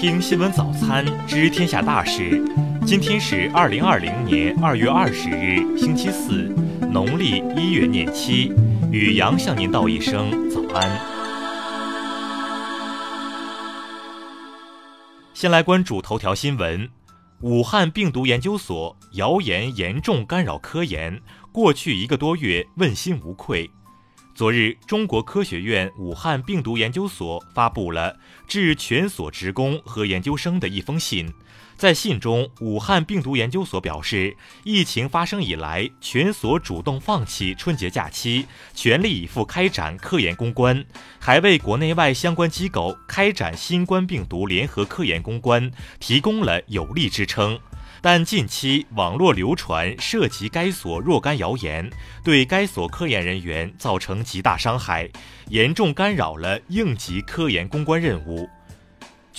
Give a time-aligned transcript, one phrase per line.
[0.00, 2.42] 听新闻早餐知天下大事。
[2.86, 6.44] 今天是二零二零年二月二十日，星期四，
[6.90, 8.50] 农历一月廿七。
[8.90, 10.98] 雨阳向您道一声早安。
[15.34, 16.88] 先来关注头条新闻：
[17.42, 21.20] 武汉病毒研究所谣言严重干扰科研，
[21.52, 23.70] 过去一个多月问心无愧。
[24.34, 28.16] 昨日，中国科学院武汉病毒研究所发布了
[28.48, 31.30] 致全所职工和研究生的一封信。
[31.76, 40.84] 在信中，武汉病毒研究所表示，疫情发生以来，全所主动放弃春节假期，全力以赴开展科研攻关，
[41.18, 47.58] 还为国内外相关机构开展新冠病毒联合科研攻关提供了有力支撑。
[48.02, 51.90] 但近期网络流传涉及该所若干谣言，
[52.24, 55.08] 对该所科研人员造成极大伤害，
[55.48, 58.48] 严重干扰了应急科研攻关任务。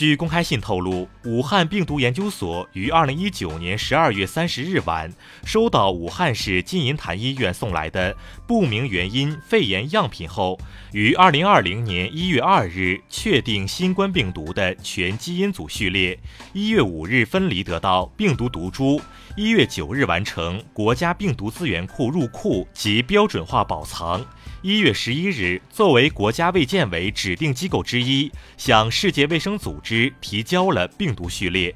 [0.01, 5.13] 据公开信透露，武汉病毒研究所于二零一九年十二月三十日晚
[5.45, 10.59] 收到武汉市金银潭医院送来的不明原因肺炎样品后，
[10.91, 16.17] 于二零二零年一月二日确定新冠病毒的全基因组序列，
[16.51, 18.99] 一月五日分离得到病毒毒株，
[19.37, 24.25] 一月九日完成国家病毒资源库入库及标准化保藏。
[24.63, 31.75] 一月十一日，作为国家卫健委指定机构之一，向世界卫生组织提交了病毒序列。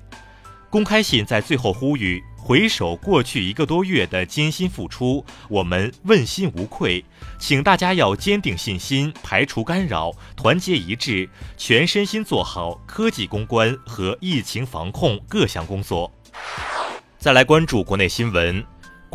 [0.69, 7.03] 公开信在最后呼吁：回首过去一个多月的艰辛付出，我们问心无愧。
[7.39, 16.11] 请大家要坚定信心，排除干扰，团结一致，全身心做好科技攻关和疫情防控各项工作。
[17.17, 18.63] 再来关注国内新闻。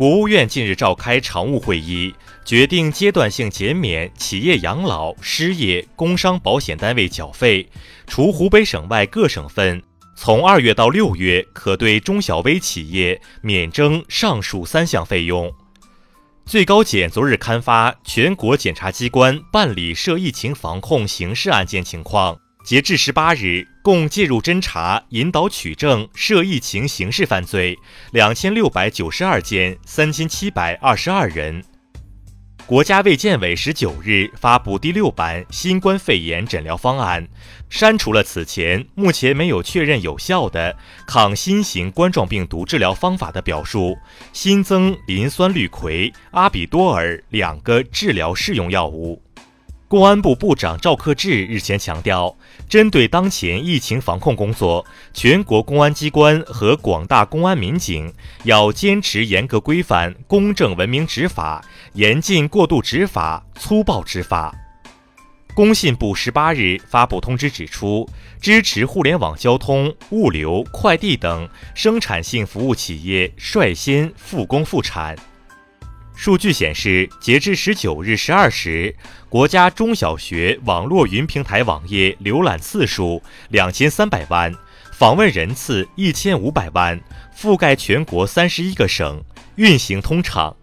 [0.01, 7.69] 国务院近日召开常务会议，决定阶段性减免企业养老、失业、工伤保险单位缴费，
[8.07, 9.79] 除湖北省外各省份，
[10.15, 15.53] 从二月到六月可对中小微企业免征上述三项费用。
[16.47, 22.35] 最高检昨日刊发全国检察机关办理涉疫情防控刑事案件情况。
[22.65, 27.77] 截至十八日，共介入侦查、引导取证涉疫情刑事犯罪
[28.11, 31.63] 两千六百九十二件，三千七百二十二人。
[32.67, 37.27] 国家卫健委十九日发布第六版新冠肺炎诊疗方案，
[37.69, 40.77] 删除了此前目前没有确认有效的
[41.07, 43.97] 抗新型冠状病毒治疗方法的表述，
[44.31, 49.21] 新增磷酸氯喹、阿比多尔两个治疗适用药物。
[49.91, 52.33] 公安部部长赵克志日前强调，
[52.69, 58.09] 针对当前疫情防控工作，全国公安机关和广大公安民警
[58.45, 64.55] 要坚持严格规范、公正文明执法，严禁过度执法、粗暴执法。
[65.53, 68.09] 工信部十八日发布通知指出，
[68.39, 75.17] 支持互联网交通、物流、快递等生产性服务企业率先复工复产。
[76.21, 78.95] 数据显示，截至十九日十二时，
[79.27, 84.53] 国家中小学网络云平台网页浏览次数两千三百万，
[84.93, 87.01] 访问人次一千五百万，
[87.35, 89.19] 覆盖全国三十一个省，
[89.55, 90.55] 运行通畅。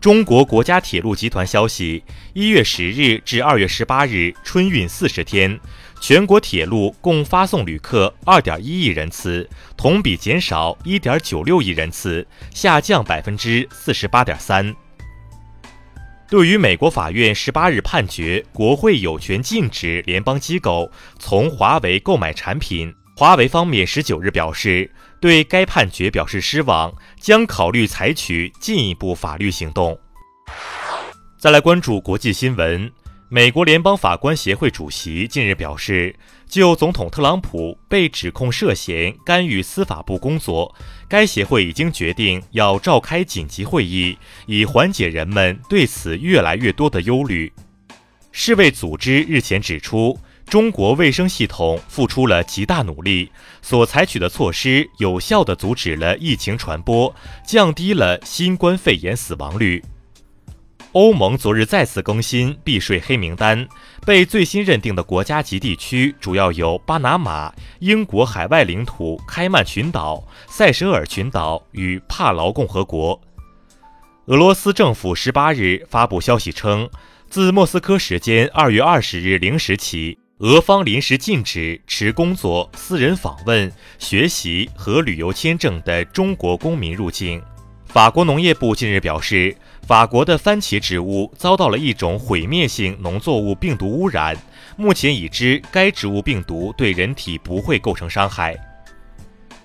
[0.00, 2.02] 中国国家铁路集团消息，
[2.34, 5.60] 一月十日至二月十八日春运四十天。
[6.02, 14.74] 全国铁路共发送旅客二点一亿人次，同比减少一点九六亿人次，下降百分之四十八点三。
[16.28, 20.90] 对于美国法院十八日判决国会有权禁止联邦机构
[21.20, 24.90] 从华为购买产品，华为方面十九日表示
[25.20, 29.96] 对该判决表示失望，将考虑采取进一步法律行动。
[31.38, 32.90] 再来关注国际新闻。
[33.34, 36.14] 美国联邦法官协会主席近日表示，
[36.46, 40.74] 就总统特朗普被指控涉嫌干预司法部工作，
[41.08, 47.50] 该协会已经决定要召开紧急会议，以缓解人们对此越来越多的忧虑。
[48.32, 53.32] 世卫组织日前指出，中国卫生系统付出了极大努力，
[53.62, 57.14] 所采取的措施有效地阻止了疫情传播，
[57.46, 59.82] 降低了新冠肺炎死亡率。
[60.92, 63.66] 欧盟昨日再次更新避税黑名单，
[64.04, 73.18] 被最新认定的国家及地区主要有巴拿马、英国海外领土开曼群岛、塞舌尔群岛与帕劳共和国。
[74.26, 76.86] 俄罗斯政府十八日发布消息称，
[77.30, 87.42] 自莫斯科时间二月二十日零时起，俄方临时禁止持工作、私人访问、学习和旅游签证的中国公民入境。
[87.86, 89.56] 法国农业部近日表示。
[89.86, 94.36] 法国的番茄植物遭到了一种毁灭性农作物病毒污染，
[94.76, 98.56] 目前已知该植物病毒对人体不会构成伤害。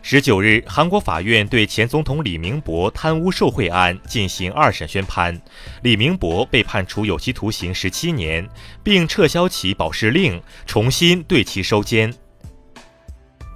[0.02, 5.40] 十九日，韩国法院对前总统李明博贪污受贿案进行二审宣判，
[5.84, 8.48] 李明博被判处有期徒刑十七年，
[8.82, 12.14] 并撤销其保释令，重新对其收监。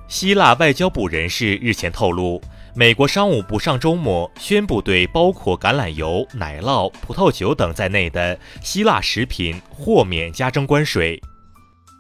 [0.07, 2.41] 希腊外交部人士日前透露，
[2.73, 11.21] 美国商务部上周末宣布对包括橄榄油、奶酪、葡萄酒等在内的希腊食品豁免加征关税。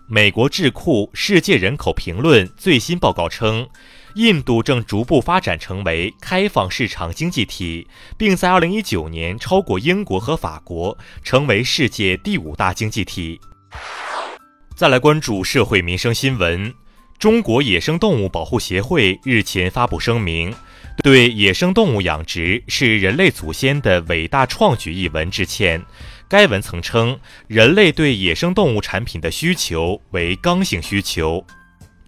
[0.07, 3.67] 美国智库《世界人口评论》最新报告称，
[4.15, 7.85] 印度正逐步发展成为开放市场经济体，
[8.17, 13.41] 并在2019年超过英国和法国，成为世界第五大经济体。
[14.75, 16.73] 再来关注社会民生新闻。
[17.21, 20.51] 中国野生动物保护协会日前发布声明，
[21.03, 25.79] 对“野生动物养殖是人类祖先的伟大创举”一文致歉。
[26.27, 31.45] 该文曾称，人类对野生动物产品的需求为刚性需求。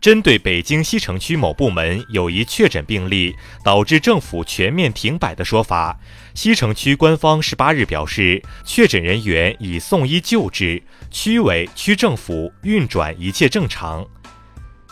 [0.01, 5.95] 针对北京西城区某部门有一确诊病例导致政府全面停摆的说法，
[6.33, 10.81] 西城区官方十八日表示，确诊人员已送医救治，
[11.11, 14.03] 区委区政府运转一切正常。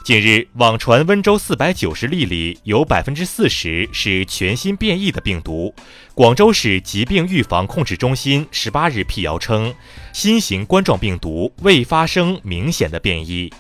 [0.03, 5.71] 近日，网传温州四百九十例里有百分之四十是全新变异的病毒。
[6.15, 9.71] 广州市疾病预防控制中心十八日辟谣称，
[10.12, 13.53] 新型冠状病毒未发生明显的变异。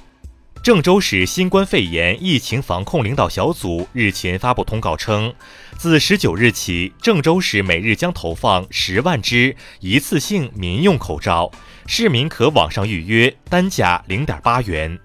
[0.63, 5.31] 郑州市新冠肺炎疫情防控领导小组日前发布通告称，
[5.77, 11.51] 自十九日起，郑州市每日将投放十万只一次性民用口罩，
[11.85, 14.99] 市民可网上预约，单价零点八元。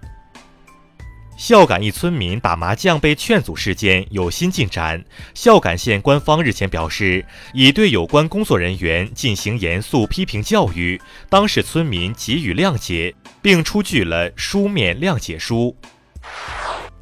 [1.37, 5.05] 孝感一村民打麻将被劝阻事件有新进展。
[5.35, 15.77] 孝感县官方日前表示，已对有关工作人员进行严肃批评教育，当事村民给予谅解，并出具了书面谅解书。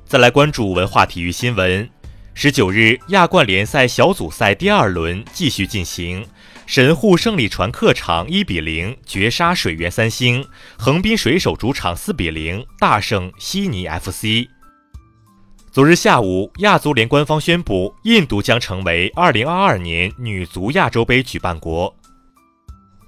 [0.05, 1.89] 再来关注文化体育新闻。
[2.35, 6.27] 十九日，亚冠联赛小组赛第二轮继续进行。
[6.75, 10.45] 神户胜利船客场一比零绝杀水源三星，
[10.77, 14.49] 横滨水手主场四比零大胜悉尼 FC。
[15.71, 21.95] 昨日下午，亚足联官方宣布，印度将成为2022年女足亚洲杯举办国。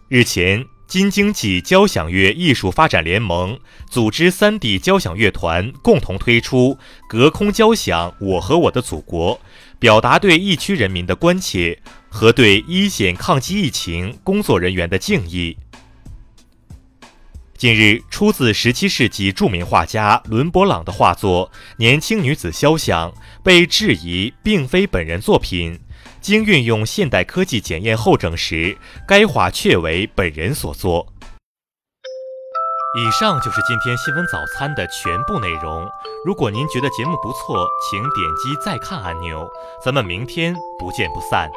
[0.06, 3.58] 日前，京津冀交响乐艺术发展联盟
[3.90, 6.72] 组织三地交响乐团共同推出
[7.08, 9.34] 《隔空交响：我和我的祖国》，
[9.80, 11.82] 表达对疫区人民的关切。
[12.16, 15.58] 和对一线抗击疫情工作人员的敬意。
[17.58, 25.78] 近日，出自十七世纪著名画家伦勃朗的画作《年轻女子肖像》被质疑并非本人作品，
[26.22, 31.06] 经运用现代科技检验后证实，该画确为本人所作。
[32.98, 35.86] 以上就是今天新闻早餐的全部内容。
[36.24, 39.46] 如果您觉得节目不错，请点击再看按钮。
[39.84, 41.50] 咱们明天不见不散。